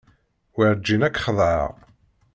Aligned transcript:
Werǧin 0.55 1.05
ad 1.07 1.13
k-xedɛeɣ. 1.15 1.73